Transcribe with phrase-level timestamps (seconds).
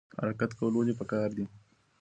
[0.21, 1.45] حرکت کول ولې پکار دي؟